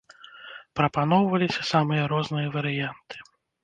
Прапаноўваліся 0.79 1.69
самыя 1.71 2.11
розныя 2.17 2.47
варыянты. 2.61 3.15